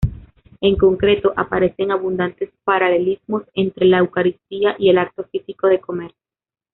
[0.61, 6.11] En concreto, aparecen abundantes paralelismos entre la Eucaristía y el acto físico de comer.